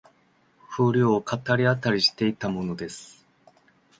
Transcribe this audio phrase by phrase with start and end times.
[0.71, 3.23] 風流を語り合ったりしていたものです